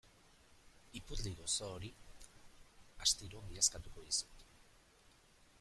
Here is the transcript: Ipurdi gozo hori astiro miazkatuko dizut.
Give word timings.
Ipurdi 0.99 1.33
gozo 1.41 1.69
hori 1.75 1.91
astiro 3.07 3.45
miazkatuko 3.53 4.11
dizut. 4.11 4.47